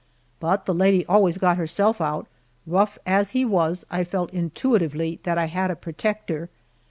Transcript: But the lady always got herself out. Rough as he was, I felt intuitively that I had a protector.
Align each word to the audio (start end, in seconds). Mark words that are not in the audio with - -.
But 0.39 0.65
the 0.65 0.73
lady 0.73 1.05
always 1.05 1.37
got 1.37 1.57
herself 1.57 2.01
out. 2.01 2.25
Rough 2.65 2.97
as 3.05 3.33
he 3.37 3.45
was, 3.45 3.85
I 3.91 4.03
felt 4.03 4.33
intuitively 4.33 5.19
that 5.21 5.37
I 5.37 5.45
had 5.45 5.69
a 5.69 5.75
protector. 5.75 6.49